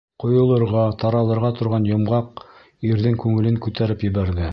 Ҡойолорға, 0.21 0.85
таралырға 1.03 1.51
торған 1.59 1.85
йомғаҡ 1.91 2.41
ирҙең 2.93 3.21
күңелен 3.25 3.61
күтәреп 3.67 4.07
ебәрҙе. 4.09 4.49